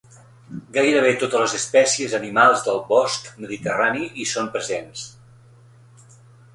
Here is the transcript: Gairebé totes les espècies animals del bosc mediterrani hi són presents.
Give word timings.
Gairebé 0.77 1.11
totes 1.23 1.43
les 1.43 1.53
espècies 1.57 2.17
animals 2.21 2.65
del 2.71 2.81
bosc 2.89 3.31
mediterrani 3.45 4.05
hi 4.23 4.29
són 4.35 4.53
presents. 4.59 5.09